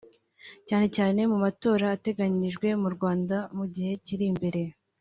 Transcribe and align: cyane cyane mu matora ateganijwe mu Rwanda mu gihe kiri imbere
cyane 0.67 0.87
cyane 0.95 1.19
mu 1.31 1.37
matora 1.43 1.85
ateganijwe 1.95 2.67
mu 2.81 2.89
Rwanda 2.95 3.35
mu 3.57 3.65
gihe 3.73 3.91
kiri 4.05 4.25
imbere 4.33 4.61